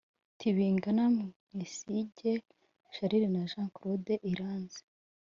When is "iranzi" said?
4.31-4.81